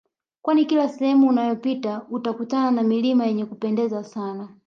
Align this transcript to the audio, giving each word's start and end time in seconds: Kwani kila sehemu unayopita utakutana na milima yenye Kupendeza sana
Kwani 0.41 0.65
kila 0.65 0.89
sehemu 0.89 1.27
unayopita 1.29 2.05
utakutana 2.09 2.71
na 2.71 2.83
milima 2.83 3.25
yenye 3.25 3.45
Kupendeza 3.45 4.03
sana 4.03 4.49